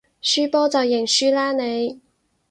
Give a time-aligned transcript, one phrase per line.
[0.23, 2.01] 輸波就認輸啦你